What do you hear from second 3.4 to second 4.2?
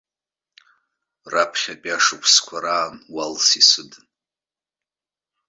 исыдын.